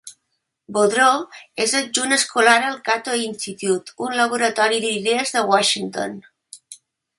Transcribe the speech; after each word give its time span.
Boudreaux 0.77 1.41
és 1.65 1.75
adjunt 1.79 2.15
escolar 2.17 2.55
al 2.69 2.79
Cato 2.89 3.15
Institute, 3.27 3.95
un 4.07 4.17
laboratori 4.23 4.83
d'idees 4.87 5.37
de 5.39 5.47
Washington. 5.55 6.21